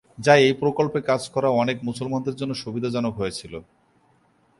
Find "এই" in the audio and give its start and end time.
0.37-0.53